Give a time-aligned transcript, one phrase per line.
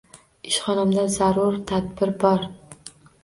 [0.51, 2.49] Ishxonamda zarur tadbir bor